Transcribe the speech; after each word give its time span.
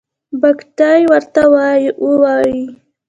او 0.29 0.35
بګتۍ 0.41 1.01
ورته 1.11 1.41
وايي. 2.21 2.61